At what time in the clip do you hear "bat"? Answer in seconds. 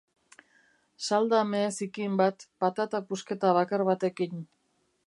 2.23-2.49